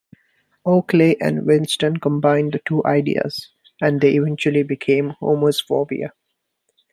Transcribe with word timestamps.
Oakley 0.65 1.21
and 1.21 1.45
Weinstein 1.45 1.97
combined 1.97 2.53
the 2.53 2.61
two 2.67 2.83
ideas 2.87 3.51
and 3.79 4.01
they 4.01 4.15
eventually 4.15 4.63
became 4.63 5.11
"Homer's 5.19 5.61
Phobia". 5.61 6.11